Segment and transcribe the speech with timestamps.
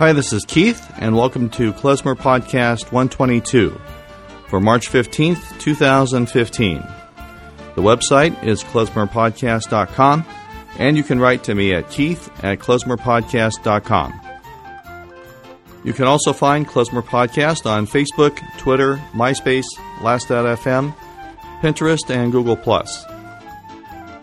[0.00, 3.78] Hi, this is Keith, and welcome to Klezmer Podcast 122
[4.48, 6.82] for March 15th, 2015.
[7.74, 10.24] The website is klezmerpodcast.com,
[10.78, 14.20] and you can write to me at keith at klezmerpodcast.com.
[15.84, 19.66] You can also find Klezmer Podcast on Facebook, Twitter, MySpace,
[20.00, 20.96] Last.fm,
[21.60, 22.56] Pinterest, and Google+.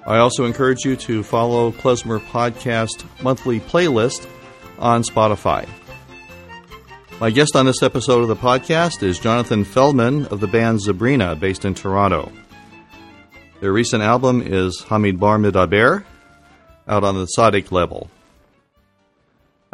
[0.08, 4.28] I also encourage you to follow Klezmer Podcast monthly playlist
[4.80, 5.68] on Spotify.
[7.20, 11.40] My guest on this episode of the podcast is Jonathan Feldman of the band Zebrina,
[11.40, 12.32] based in Toronto.
[13.60, 16.04] Their recent album is Hamidbar Midaber,
[16.88, 18.10] out on the Tzadik label.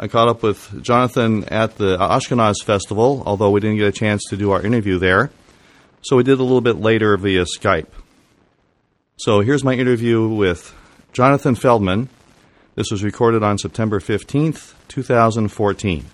[0.00, 4.22] I caught up with Jonathan at the Ashkenaz Festival, although we didn't get a chance
[4.30, 5.30] to do our interview there.
[6.02, 7.88] So we did a little bit later via Skype.
[9.16, 10.74] So here's my interview with
[11.12, 12.08] Jonathan Feldman.
[12.76, 16.06] This was recorded on September 15th, 2014.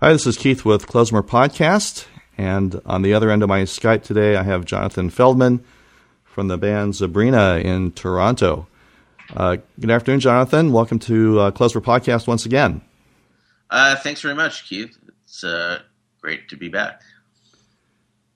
[0.00, 2.04] Hi, this is Keith with Klezmer Podcast,
[2.36, 5.64] and on the other end of my Skype today, I have Jonathan Feldman
[6.24, 8.66] from the band Zebrina in Toronto.
[9.34, 10.72] Uh, good afternoon, Jonathan.
[10.72, 12.82] Welcome to uh, Klezmer Podcast once again.
[13.70, 14.94] Uh, thanks very much, Keith.
[15.24, 15.78] It's uh,
[16.20, 17.00] great to be back.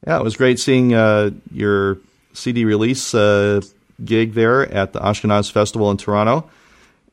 [0.06, 1.98] Yeah, it was great seeing uh, your
[2.32, 3.60] CD release uh,
[4.04, 6.50] gig there at the Ashkenaz Festival in Toronto.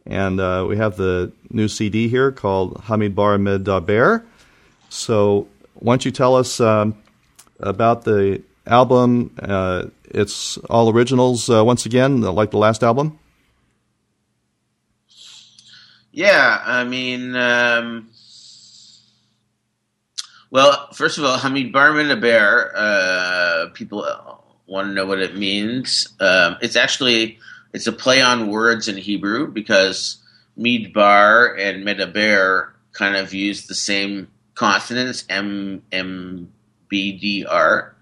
[0.06, 4.26] And uh, we have the new CD here called Hamidbar Medaber.
[4.90, 6.96] So, why don't you tell us um,
[7.60, 9.36] about the album?
[9.40, 13.20] Uh, it's all originals uh, once again, like the last album.
[16.12, 18.10] Yeah, I mean, um,
[20.52, 24.06] well, first of all, Hamidbar Medaber, uh, people
[24.68, 26.08] want to know what it means.
[26.20, 27.40] Um, it's actually
[27.74, 30.18] it's a play on words in Hebrew because
[30.58, 36.52] Midbar and Medaber kind of use the same consonants M M
[36.90, 37.96] B D R,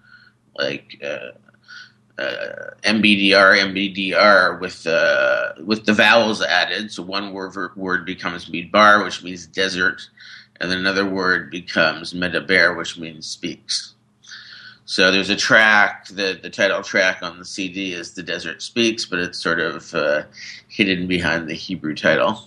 [0.56, 6.90] like uh, uh, MBDR MBDR with uh, with the vowels added.
[6.90, 10.08] So one word word becomes Midbar, which means desert,
[10.60, 13.94] and then another word becomes Medaber, which means speaks.
[14.84, 19.04] So there's a track, the, the title track on the CD is The Desert Speaks,
[19.04, 20.22] but it's sort of uh,
[20.68, 22.42] hidden behind the Hebrew title.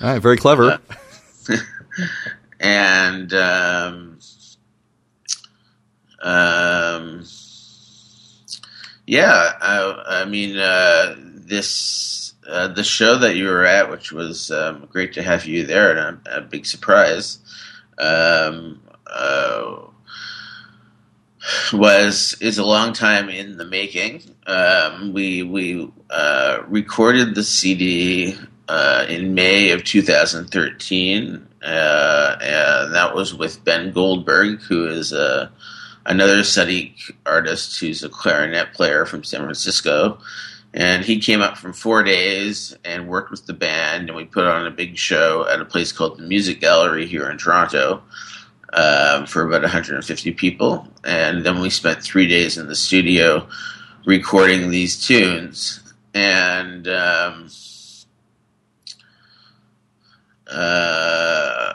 [0.00, 0.80] All right, very clever.
[1.50, 1.56] Uh,
[2.60, 4.18] and um,
[6.22, 7.24] um,
[9.06, 14.50] yeah, I, I mean, uh, this uh, the show that you were at, which was
[14.50, 17.38] um, great to have you there, and a, a big surprise.
[17.98, 19.82] Um, uh,
[21.72, 24.22] was is a long time in the making.
[24.46, 28.36] Um, we we uh, recorded the CD
[28.68, 35.48] uh, in May of 2013, uh, and that was with Ben Goldberg, who is uh,
[36.06, 40.18] another Tzadik artist who's a clarinet player from San Francisco.
[40.74, 44.46] And he came up from four days and worked with the band, and we put
[44.46, 48.02] on a big show at a place called the Music Gallery here in Toronto
[48.72, 50.88] um, for about 150 people.
[51.04, 53.48] And then we spent three days in the studio
[54.06, 55.80] recording these tunes.
[56.14, 57.50] And um,
[60.50, 61.72] uh,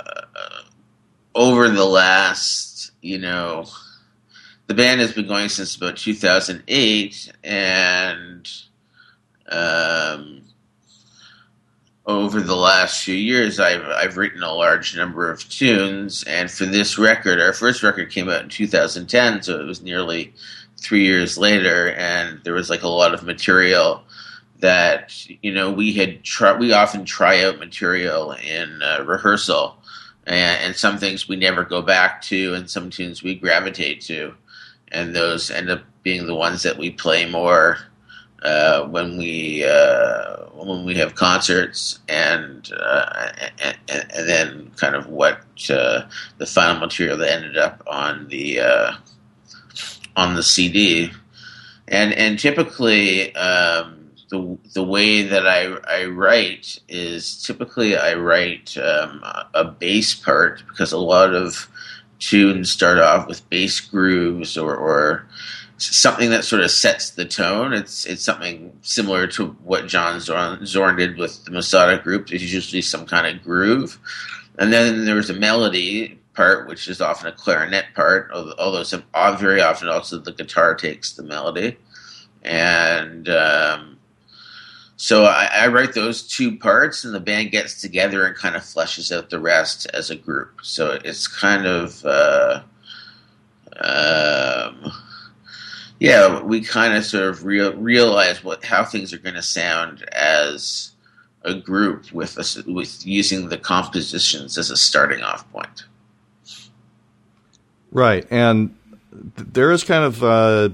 [1.35, 3.65] over the last, you know,
[4.65, 8.49] the band has been going since about 2008, and
[9.49, 10.43] um,
[12.07, 16.65] over the last few years, I've I've written a large number of tunes, and for
[16.65, 20.33] this record, our first record came out in 2010, so it was nearly
[20.79, 24.03] three years later, and there was like a lot of material
[24.59, 29.75] that you know we had try, we often try out material in uh, rehearsal,
[30.25, 34.33] and, and some things we never go back to, and some tunes we gravitate to,
[34.93, 37.79] and those end up being the ones that we play more
[38.43, 45.07] uh, when we uh, when we have concerts, and, uh, and, and then kind of
[45.07, 46.01] what uh,
[46.37, 48.91] the final material that ended up on the uh,
[50.15, 51.11] on the CD,
[51.87, 53.35] and and typically.
[53.35, 53.95] Um,
[54.29, 59.23] the, the way that I, I write is typically I write um,
[59.53, 61.69] a bass part because a lot of
[62.19, 65.27] tunes start off with bass grooves or, or
[65.77, 67.73] something that sort of sets the tone.
[67.73, 72.27] It's it's something similar to what John Zorn, Zorn did with the Masada group.
[72.27, 73.99] There's usually some kind of groove,
[74.57, 78.31] and then there's a melody part, which is often a clarinet part.
[78.31, 79.03] Although some
[79.39, 81.77] very often also the guitar takes the melody,
[82.43, 83.99] and um,
[84.95, 88.63] so I, I, write those two parts, and the band gets together and kind of
[88.63, 90.59] fleshes out the rest as a group.
[90.63, 92.03] So it's kind of.
[92.03, 92.63] Uh,
[93.79, 94.91] um,
[95.99, 100.03] yeah, we kind of sort of real, realize what how things are going to sound
[100.11, 100.91] as
[101.43, 105.85] a group with a, with using the compositions as a starting off point.
[107.91, 108.75] Right, and
[109.11, 110.69] there is kind of uh,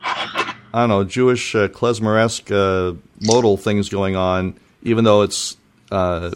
[0.00, 5.56] I don't know Jewish uh, klezmer-esque uh, modal things going on, even though it's
[5.90, 6.30] uh,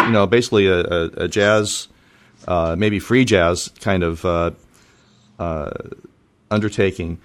[0.00, 1.88] you know basically a, a, a jazz,
[2.46, 4.52] uh, maybe free jazz kind of uh,
[5.38, 5.70] uh,
[6.50, 7.18] undertaking.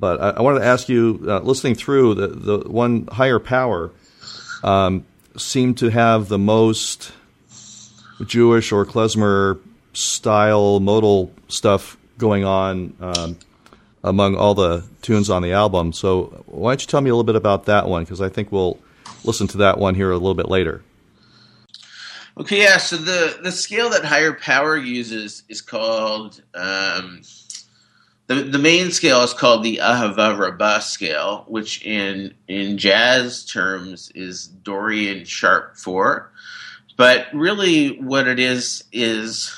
[0.00, 3.90] But I, I, wanted to ask you, listening through the the one higher power.
[4.62, 5.04] Um,
[5.36, 7.12] seemed to have the most
[8.24, 9.60] Jewish or klezmer
[9.92, 13.38] style modal stuff going on um,
[14.02, 15.92] among all the tunes on the album.
[15.92, 18.04] So why don't you tell me a little bit about that one?
[18.04, 18.78] Because I think we'll
[19.24, 20.82] listen to that one here a little bit later.
[22.36, 22.76] Okay, yeah.
[22.76, 27.22] So the the scale that Higher Power uses is called um,
[28.28, 34.12] the the main scale is called the Ahava Rabbah scale, which in in jazz terms
[34.14, 36.30] is Dorian sharp four.
[36.96, 39.54] But really, what it is is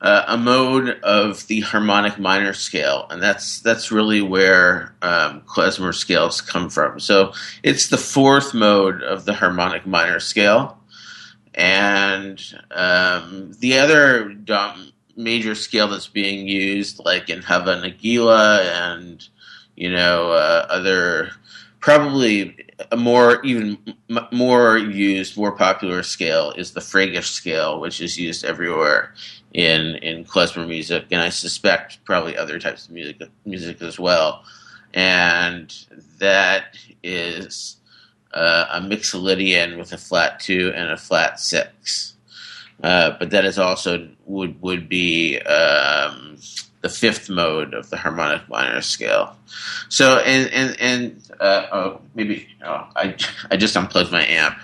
[0.00, 5.94] uh, a mode of the harmonic minor scale, and that's that's really where um, klezmer
[5.94, 6.98] scales come from.
[6.98, 10.78] So it's the fourth mode of the harmonic minor scale,
[11.54, 19.26] and um, the other dom- major scale that's being used, like in Hava Nagila and
[19.76, 21.30] you know uh, other
[21.80, 22.56] probably
[22.90, 23.78] a more even
[24.10, 29.14] m- more used, more popular scale is the Freygish scale, which is used everywhere
[29.52, 34.44] in in klezmer music, and I suspect probably other types of music music as well.
[34.94, 35.74] And
[36.18, 37.76] that is
[38.32, 42.14] uh, a mixolydian with a flat two and a flat six.
[42.82, 46.36] Uh, but that is also would would be um,
[46.80, 49.36] the fifth mode of the harmonic minor scale.
[49.88, 53.16] So and and and uh, oh maybe oh, I
[53.50, 54.58] I just unplugged my amp.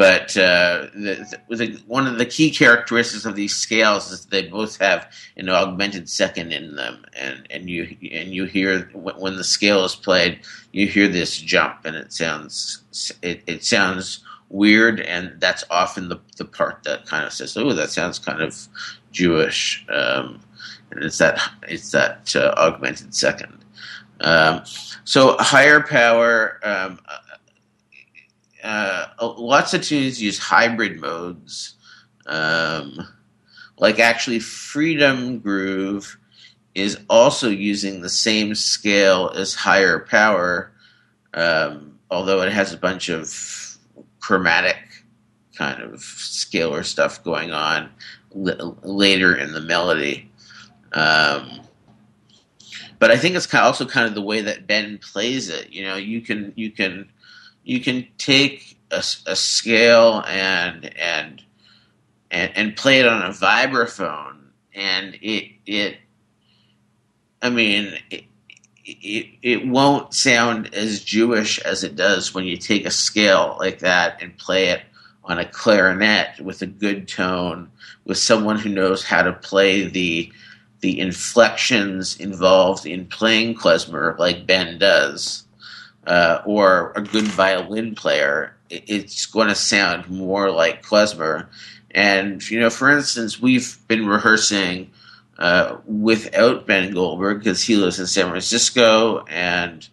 [0.00, 4.78] But uh, the, the, one of the key characteristics of these scales is they both
[4.78, 9.84] have an augmented second in them, and, and you and you hear when the scale
[9.84, 10.40] is played,
[10.72, 12.82] you hear this jump, and it sounds
[13.20, 17.72] it, it sounds weird, and that's often the the part that kind of says, "Oh,
[17.72, 18.54] that sounds kind of
[19.12, 20.40] Jewish," um,
[20.90, 23.64] and it's that it's that uh, augmented second.
[24.20, 24.62] Um,
[25.04, 26.60] so higher power.
[26.62, 27.00] Um,
[28.62, 29.06] uh,
[29.38, 31.74] lots of tunes use hybrid modes.
[32.26, 33.08] Um,
[33.78, 36.18] like actually, Freedom Groove
[36.74, 40.72] is also using the same scale as Higher Power,
[41.34, 43.26] um, although it has a bunch of
[44.20, 44.76] chromatic
[45.56, 47.90] kind of scalar stuff going on
[48.32, 50.30] later in the melody.
[50.92, 51.60] Um,
[52.98, 55.70] but I think it's also kind of the way that Ben plays it.
[55.70, 57.08] You know, you can you can
[57.64, 61.42] you can take a, a scale and and
[62.30, 64.36] and and play it on a vibraphone,
[64.74, 65.98] and it it.
[67.42, 68.24] I mean, it,
[69.00, 73.80] it, it won't sound as Jewish as it does when you take a scale like
[73.80, 74.82] that and play it
[75.24, 77.70] on a clarinet with a good tone,
[78.04, 80.32] with someone who knows how to play the
[80.80, 85.44] the inflections involved in playing klezmer like Ben does
[86.06, 91.46] uh, or a good violin player, it's going to sound more like klezmer.
[91.90, 94.90] And you know, for instance, we've been rehearsing
[95.40, 99.88] uh, without Ben Goldberg because he lives in San Francisco, and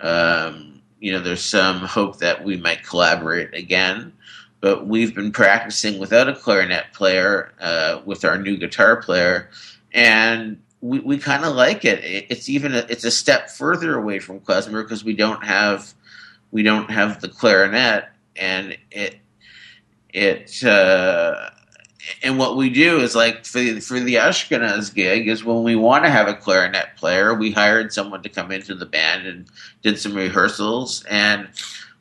[0.00, 4.12] um, you know, there's some hope that we might collaborate again.
[4.60, 9.48] But we've been practicing without a clarinet player uh, with our new guitar player,
[9.92, 12.00] and we, we kind of like it.
[12.28, 15.94] It's even a, it's a step further away from klezmer because we don't have
[16.50, 19.16] we don't have the clarinet, and it
[20.12, 21.50] it uh,
[22.22, 25.76] and what we do is like for the, for the Ashkenaz gig is when we
[25.76, 29.46] want to have a clarinet player, we hired someone to come into the band and
[29.82, 31.48] did some rehearsals, and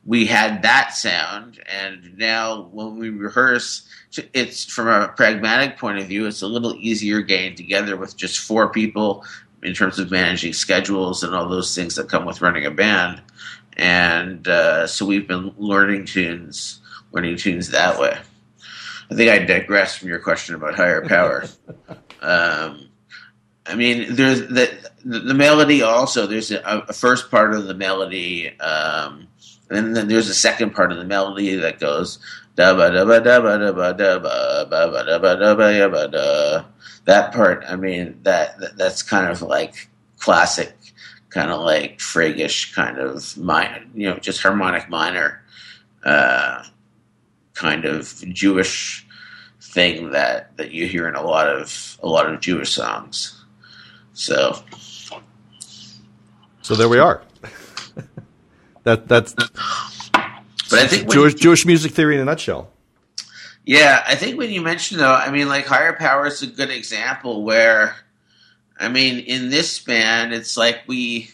[0.05, 1.59] we had that sound.
[1.67, 3.87] And now when we rehearse
[4.33, 8.39] it's from a pragmatic point of view, it's a little easier getting together with just
[8.39, 9.23] four people
[9.61, 13.21] in terms of managing schedules and all those things that come with running a band.
[13.77, 16.79] And uh, so we've been learning tunes,
[17.11, 18.17] learning tunes that way.
[19.11, 21.45] I think I digress from your question about higher power.
[22.21, 22.89] um,
[23.65, 24.69] I mean, there's the
[25.05, 26.27] the melody also.
[26.27, 29.27] There's a, a first part of the melody, um,
[29.69, 32.19] and then there's a second part of the melody that goes
[32.59, 35.55] da ba da ba da ba da ba da ba ba ba da ba da
[35.55, 36.65] ba ba da.
[37.05, 39.87] That part, I mean, that that's kind of like
[40.17, 40.75] classic,
[41.29, 45.41] kind of like Frege kind of minor, you know, just harmonic minor,
[46.03, 46.63] uh,
[47.59, 49.05] kind of Jewish
[49.61, 53.43] thing that that you hear in a lot of a lot of Jewish songs.
[54.13, 54.57] So,
[56.61, 57.21] so there we are.
[58.83, 59.33] that that's.
[59.33, 62.71] But I think Jewish Jewish music theory in a nutshell.
[63.65, 66.69] Yeah, I think when you mention though, I mean, like higher power is a good
[66.69, 67.95] example where,
[68.79, 71.29] I mean, in this band, it's like we.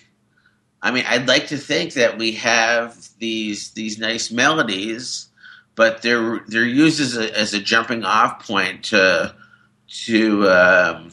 [0.82, 5.29] I mean, I'd like to think that we have these these nice melodies,
[5.75, 9.36] but they're they're used as a as a jumping off point to
[9.88, 11.12] to um,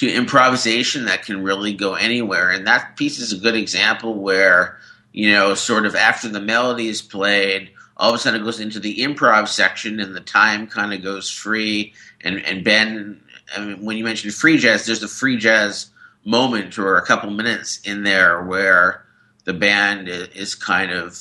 [0.00, 2.50] to improvisation that can really go anywhere.
[2.50, 4.78] And that piece is a good example where,
[5.12, 8.60] you know, sort of after the melody is played, all of a sudden it goes
[8.60, 11.92] into the improv section and the time kind of goes free.
[12.22, 13.20] And, and Ben,
[13.54, 15.90] I mean, when you mentioned free jazz, there's a free jazz
[16.24, 19.04] moment or a couple minutes in there where
[19.44, 21.18] the band is kind of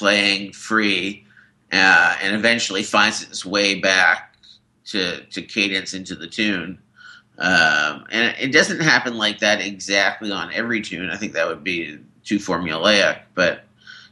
[0.00, 1.26] playing free
[1.70, 4.34] uh, and eventually finds its way back
[4.86, 6.78] to, to cadence into the tune.
[7.36, 11.10] Um, and it doesn't happen like that exactly on every tune.
[11.10, 13.64] I think that would be too formulaic, but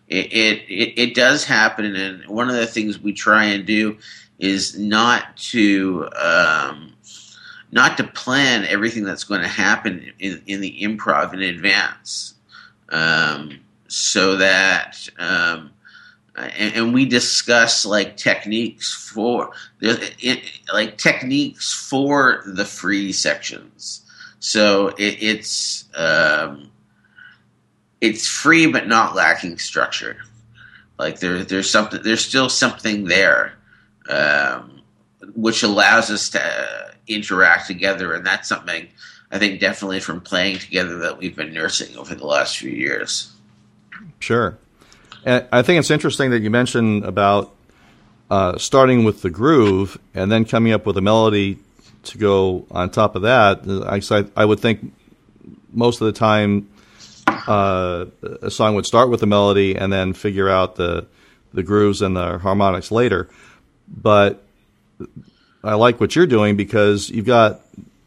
[0.09, 1.97] it, it, it, does happen.
[1.97, 3.97] And one of the things we try and do
[4.39, 6.93] is not to, um,
[7.73, 12.35] not to plan everything that's going to happen in, in the improv in advance.
[12.91, 15.71] Um, so that, um,
[16.39, 19.53] and, and, we discuss like techniques for
[20.73, 24.03] like techniques for the free sections.
[24.41, 26.71] So it, it's um,
[28.01, 30.19] it's free but not lacking structure.
[30.99, 33.55] Like there, there's something, there's still something there,
[34.09, 34.83] um,
[35.35, 38.89] which allows us to interact together, and that's something
[39.31, 43.33] I think definitely from playing together that we've been nursing over the last few years.
[44.21, 44.57] Sure.
[45.27, 47.55] I think it's interesting that you mentioned about
[48.31, 51.59] uh, starting with the groove and then coming up with a melody
[52.05, 53.63] to go on top of that.
[53.67, 54.93] I, I would think
[55.73, 56.69] most of the time
[57.27, 58.07] uh,
[58.43, 61.07] a song would start with the melody and then figure out the
[61.55, 63.29] the grooves and the harmonics later.
[63.89, 64.45] But
[65.65, 67.63] I like what you're doing because you've got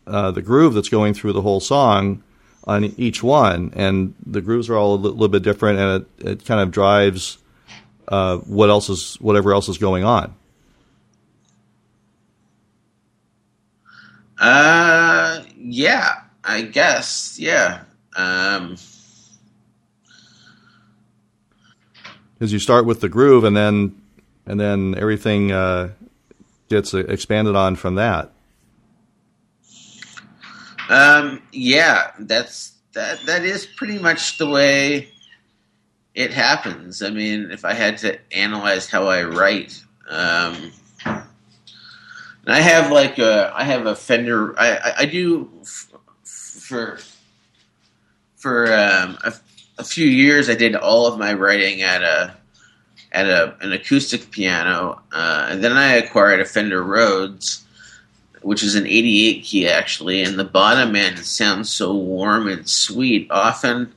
[0.05, 2.23] uh, the groove that's going through the whole song
[2.65, 6.45] on each one, and the grooves are all a little bit different, and it, it
[6.45, 7.37] kind of drives
[8.07, 10.35] uh, what else is whatever else is going on.
[14.37, 16.13] Uh, yeah,
[16.43, 17.83] I guess, yeah.
[18.15, 18.75] Um,
[22.33, 24.01] because you start with the groove, and then
[24.47, 25.91] and then everything uh,
[26.69, 28.31] gets expanded on from that.
[30.89, 33.25] Um, yeah, that's that.
[33.25, 35.09] That is pretty much the way
[36.13, 37.01] it happens.
[37.01, 40.71] I mean, if I had to analyze how I write, um,
[42.47, 44.59] I have like a, I have a Fender.
[44.59, 45.91] I, I, I do f-
[46.25, 46.99] for
[48.35, 49.33] for um, a,
[49.77, 50.49] a, few years.
[50.49, 52.35] I did all of my writing at a
[53.11, 57.65] at a, an acoustic piano, uh, and then I acquired a Fender Rhodes
[58.41, 63.27] which is an 88 key actually, and the bottom end sounds so warm and sweet.
[63.29, 63.93] Often,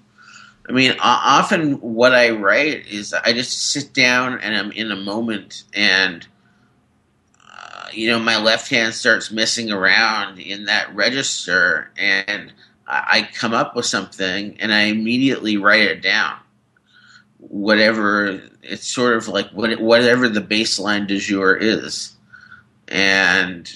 [0.68, 4.96] I mean, often what I write is I just sit down and I'm in a
[4.96, 6.26] moment, and
[7.50, 12.52] uh, you know, my left hand starts messing around in that register, and
[12.86, 16.38] I come up with something, and I immediately write it down.
[17.38, 22.14] Whatever it's sort of like whatever the baseline du jour is,
[22.88, 23.70] and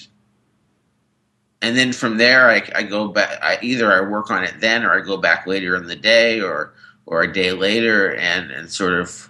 [1.61, 3.39] and then from there I, I go back.
[3.41, 6.41] I, either I work on it then, or I go back later in the day,
[6.41, 6.73] or
[7.05, 9.29] or a day later, and and sort of,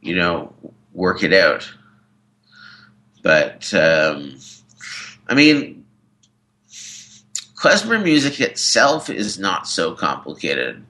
[0.00, 0.52] you know,
[0.92, 1.70] work it out.
[3.22, 4.38] But um,
[5.28, 5.84] I mean,
[7.56, 10.84] klezmer music itself is not so complicated.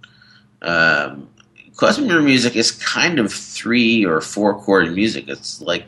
[0.60, 1.28] Um,
[1.76, 5.28] klezmer music is kind of three or four chord music.
[5.28, 5.86] It's like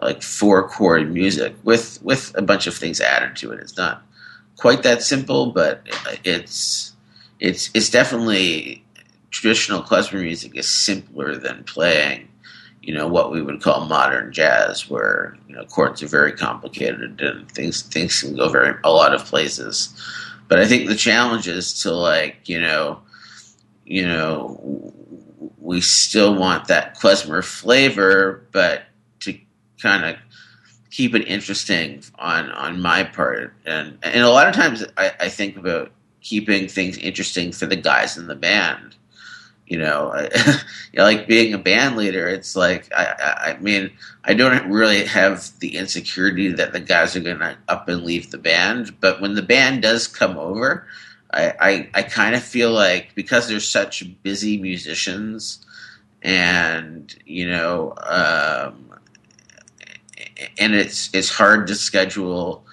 [0.00, 3.60] like four chord music with with a bunch of things added to it.
[3.60, 4.02] It's not
[4.56, 5.86] quite that simple, but
[6.24, 6.92] it's
[7.40, 8.84] it's it's definitely
[9.30, 12.28] traditional klezmer music is simpler than playing,
[12.82, 17.20] you know, what we would call modern jazz, where you know chords are very complicated
[17.20, 19.92] and things things can go very a lot of places.
[20.48, 23.00] but I think the challenge is to like you know,
[23.84, 24.92] you know,
[25.58, 28.82] we still want that klezmer flavor, but
[29.20, 29.38] to
[29.80, 30.16] kind of
[30.94, 33.52] keep it interesting on on my part.
[33.66, 37.76] And and a lot of times I, I think about keeping things interesting for the
[37.76, 38.94] guys in the band.
[39.66, 40.22] You know, I,
[40.92, 43.90] you know, like being a band leader, it's like I, I mean,
[44.22, 48.30] I don't really have the insecurity that the guys are going to up and leave
[48.30, 50.86] the band, but when the band does come over,
[51.32, 55.66] I, I, I kind of feel like because they're such busy musicians,
[56.22, 58.94] and you know, um,
[60.58, 62.64] and it's it's hard to schedule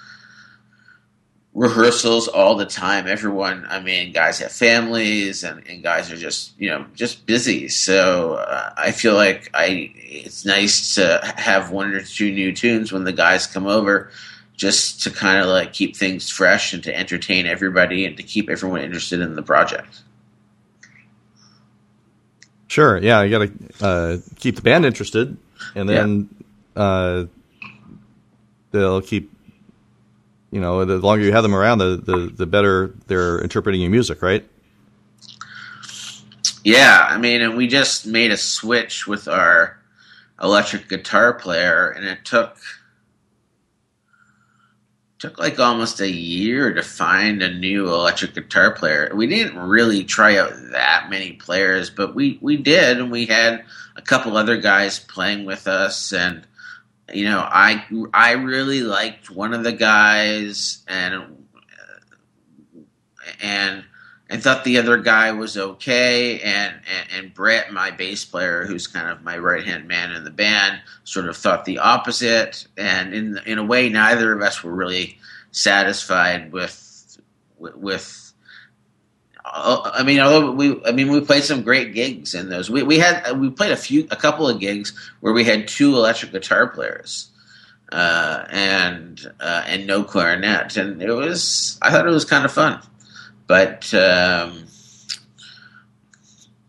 [1.53, 3.07] rehearsals all the time.
[3.07, 7.67] Everyone, I mean, guys have families and, and guys are just, you know, just busy.
[7.67, 12.91] So uh, I feel like I, it's nice to have one or two new tunes
[12.91, 14.11] when the guys come over
[14.55, 18.49] just to kind of like keep things fresh and to entertain everybody and to keep
[18.49, 20.03] everyone interested in the project.
[22.67, 22.97] Sure.
[22.97, 23.23] Yeah.
[23.23, 25.35] You got to uh, keep the band interested
[25.75, 26.29] and then
[26.77, 26.81] yeah.
[26.81, 27.25] uh,
[28.71, 29.31] they'll keep
[30.51, 33.89] you know, the longer you have them around, the, the, the better they're interpreting your
[33.89, 34.45] music, right?
[36.63, 39.79] Yeah, I mean, and we just made a switch with our
[40.41, 42.57] electric guitar player, and it took
[45.17, 49.11] took like almost a year to find a new electric guitar player.
[49.13, 53.63] We didn't really try out that many players, but we we did, and we had
[53.95, 56.45] a couple other guys playing with us, and
[57.13, 61.45] you know, I I really liked one of the guys, and
[63.41, 63.83] and
[64.29, 68.87] and thought the other guy was okay, and, and and Brett, my bass player, who's
[68.87, 73.13] kind of my right hand man in the band, sort of thought the opposite, and
[73.13, 75.17] in in a way, neither of us were really
[75.51, 77.17] satisfied with
[77.57, 78.30] with
[79.53, 82.69] I mean, although we, I mean, we played some great gigs in those.
[82.69, 85.95] We we had we played a few, a couple of gigs where we had two
[85.95, 87.29] electric guitar players,
[87.91, 91.77] uh, and uh, and no clarinet, and it was.
[91.81, 92.81] I thought it was kind of fun,
[93.47, 94.67] but um,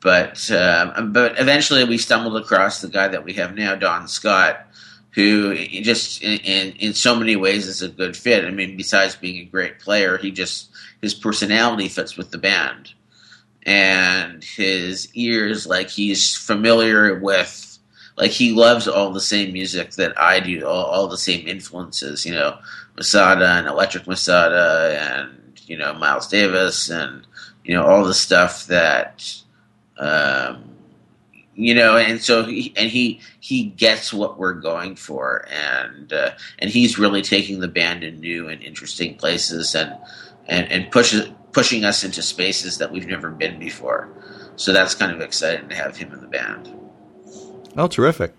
[0.01, 4.67] but um, but eventually we stumbled across the guy that we have now, Don Scott,
[5.13, 8.45] who just in, in, in so many ways is a good fit.
[8.45, 10.71] I mean, besides being a great player, he just
[11.01, 12.93] his personality fits with the band,
[13.65, 17.79] and his ears like he's familiar with,
[18.17, 22.25] like he loves all the same music that I do, all, all the same influences,
[22.25, 22.59] you know,
[22.97, 27.27] Masada and Electric Masada, and you know Miles Davis, and
[27.65, 29.25] you know all the stuff that.
[29.99, 30.72] Um,
[31.55, 36.31] you know, and so he and he he gets what we're going for, and uh,
[36.59, 39.97] and he's really taking the band in new and interesting places, and
[40.47, 44.09] and and pushes pushing us into spaces that we've never been before.
[44.57, 46.73] So that's kind of exciting to have him in the band.
[47.77, 48.33] Oh, terrific!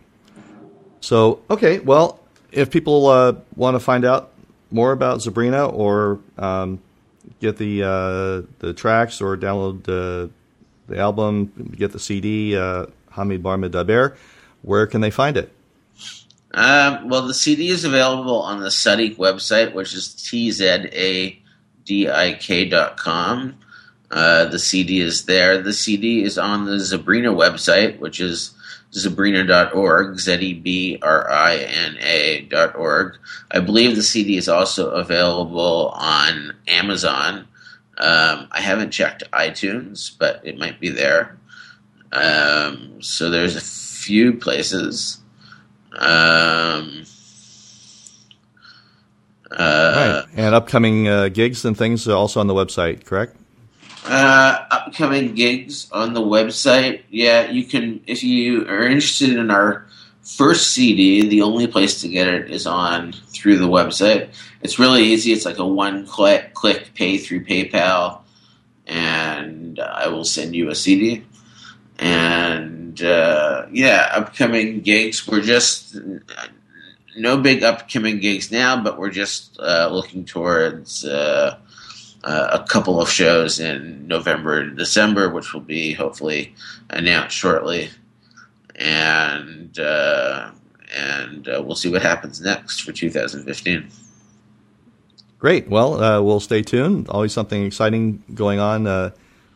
[1.00, 2.20] So okay, well,
[2.52, 4.32] if people uh, want to find out
[4.72, 6.82] more about Zebrina or um,
[7.40, 10.32] get the uh, the tracks or download the
[10.88, 12.58] the album, get the CD.
[12.58, 14.16] Uh, Hamidbar Medaber,
[14.62, 15.52] where can they find it?
[16.54, 21.48] Um, well, the CD is available on the Tzadik website, which is tzadik.com.
[24.12, 25.58] Uh, the CD is there.
[25.58, 28.54] The CD is on the Zebrina website, which is
[28.94, 31.02] zebrina.org, Z-E-B-R-I-N-A
[32.42, 33.18] dot org.
[33.50, 37.48] I believe the CD is also available on Amazon.
[37.98, 41.38] Um, I haven't checked iTunes, but it might be there.
[42.14, 45.20] Um, so there's a few places.
[45.94, 47.04] Um,
[49.52, 50.26] uh, right.
[50.36, 53.36] And upcoming uh, gigs and things also on the website, correct?
[54.06, 57.02] Uh, upcoming gigs on the website.
[57.10, 59.88] Yeah, you can, if you are interested in our
[60.22, 64.30] first CD, the only place to get it is on through the website.
[64.62, 65.34] It's really easy.
[65.34, 68.22] It's like a one click, click pay through PayPal,
[68.86, 71.24] and I will send you a CD
[72.04, 75.26] and uh, yeah, upcoming gigs.
[75.26, 75.98] We're just
[77.16, 81.58] no big upcoming gigs now, but we're just uh, looking towards uh,
[82.26, 86.54] uh, a couple of shows in November and December, which will be hopefully
[86.90, 87.90] announced shortly,
[88.76, 90.52] and uh,
[90.94, 93.88] and uh, we'll see what happens next for 2015.
[95.40, 95.70] Great.
[95.70, 97.08] Well, we'll stay tuned.
[97.10, 98.84] Always something exciting going on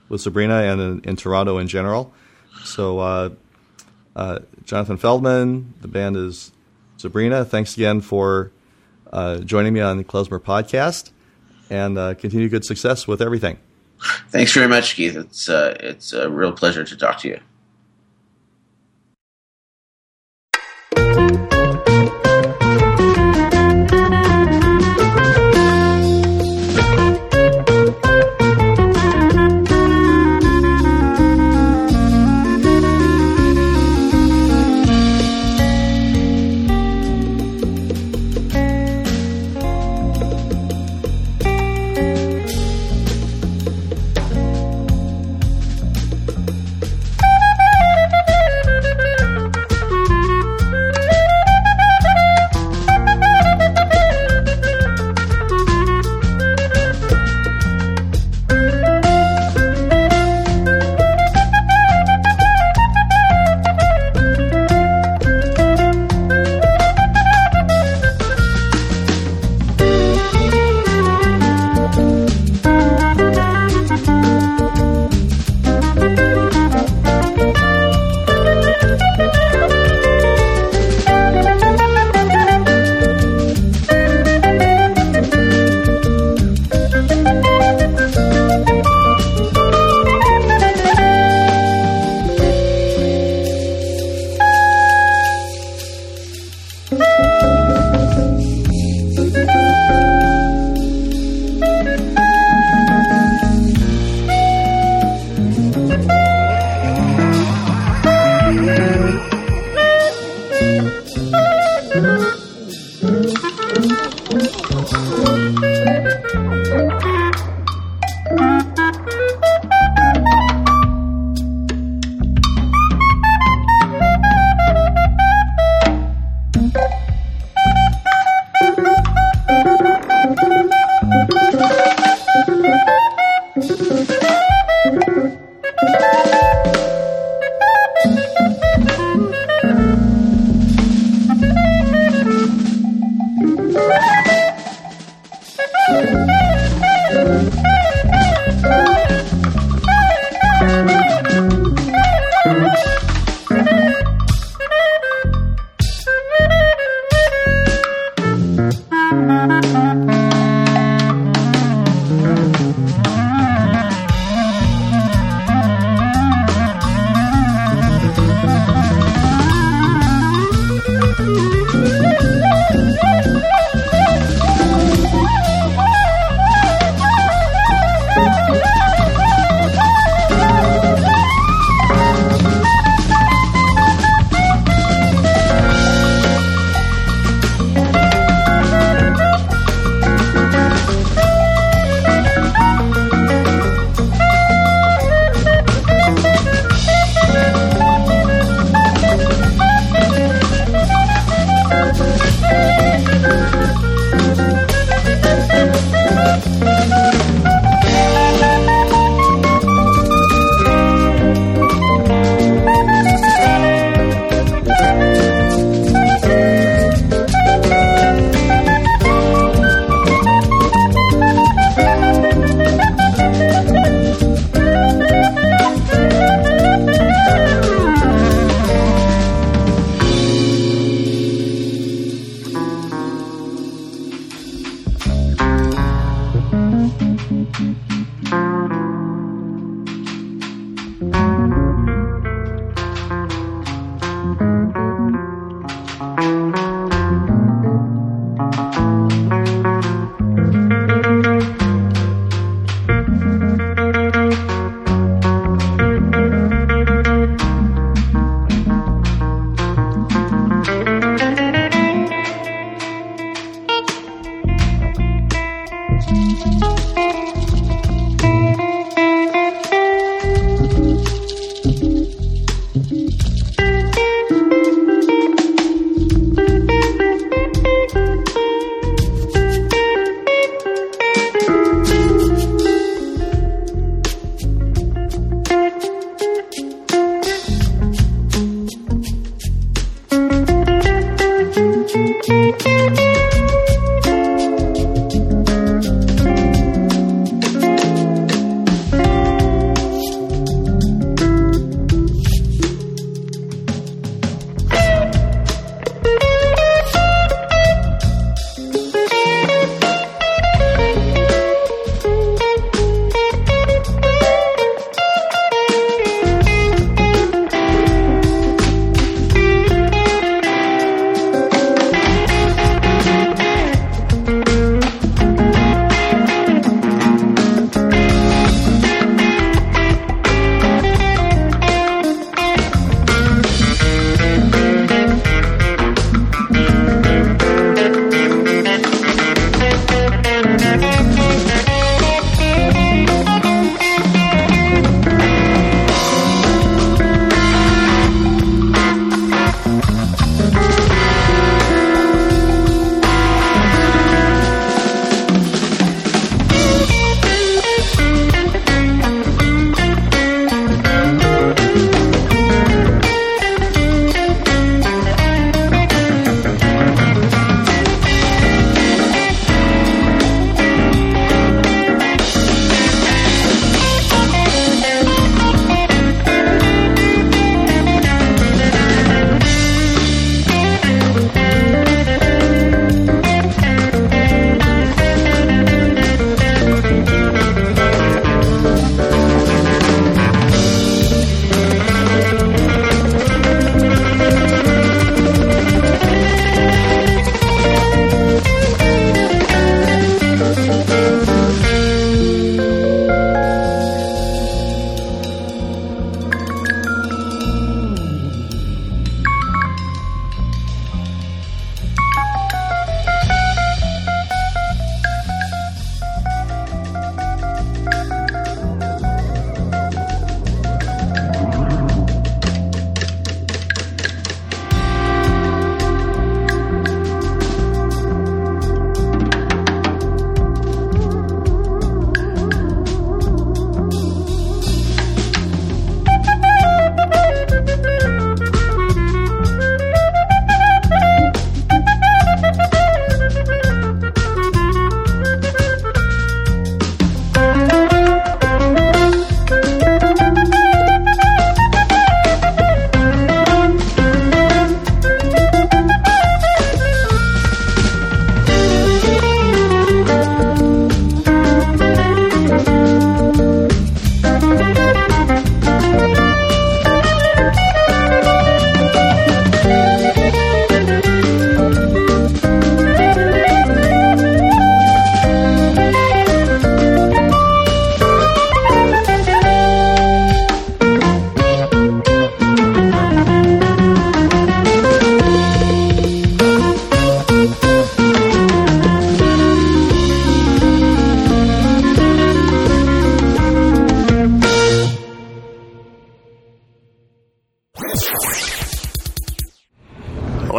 [0.10, 2.14] with Zebrina and in, in Toronto in general.
[2.64, 3.30] So, uh,
[4.16, 6.52] uh, Jonathan Feldman, the band is
[6.98, 7.46] Zebrina.
[7.48, 8.52] Thanks again for
[9.14, 11.12] uh, joining me on the Klezmer podcast.
[11.70, 13.58] and uh, continue good success with everything.
[14.30, 15.16] Thanks very much, Keith.
[15.16, 17.40] It's uh, it's a real pleasure to talk to you.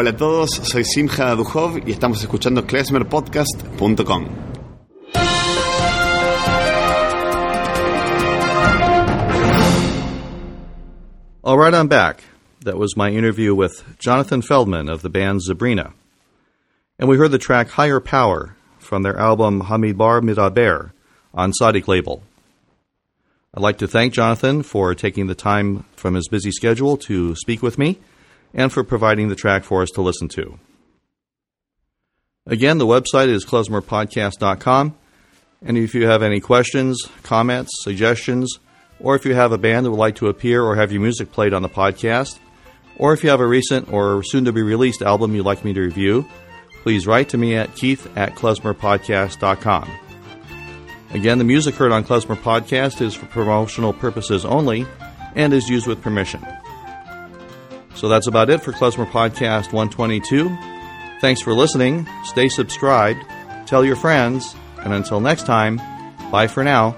[0.00, 4.28] Hola a todos, soy Simha Duhov y estamos escuchando klezmerpodcast.com.
[11.42, 12.22] All right, I'm back.
[12.60, 15.94] That was my interview with Jonathan Feldman of the band Zebrina.
[17.00, 20.92] And we heard the track Higher Power from their album Hamidbar Midaber
[21.34, 22.22] on Tzadik label.
[23.52, 27.64] I'd like to thank Jonathan for taking the time from his busy schedule to speak
[27.64, 27.98] with me
[28.58, 30.58] and for providing the track for us to listen to.
[32.44, 34.96] Again, the website is klezmerpodcast.com.
[35.64, 38.58] And if you have any questions, comments, suggestions,
[38.98, 41.30] or if you have a band that would like to appear or have your music
[41.30, 42.40] played on the podcast,
[42.96, 45.72] or if you have a recent or soon to be released album you'd like me
[45.72, 46.28] to review,
[46.82, 49.88] please write to me at keith at klezmerpodcast.com.
[51.10, 54.84] Again, the music heard on Klezmer Podcast is for promotional purposes only
[55.36, 56.44] and is used with permission.
[57.98, 60.56] So that's about it for Klezmer Podcast 122.
[61.20, 62.06] Thanks for listening.
[62.24, 63.24] Stay subscribed.
[63.66, 64.54] Tell your friends.
[64.78, 65.80] And until next time,
[66.30, 66.96] bye for now.